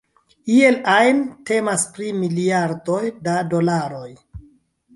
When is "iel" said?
0.53-0.77